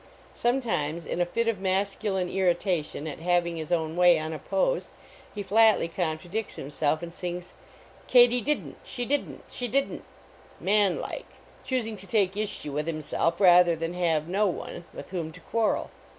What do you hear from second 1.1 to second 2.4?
a fit of masculine